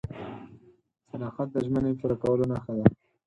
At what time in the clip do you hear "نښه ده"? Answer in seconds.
2.51-2.85